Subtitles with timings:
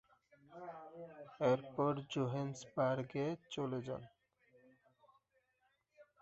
[1.51, 4.03] এরপর, জোহেন্সবার্গে চলে যান।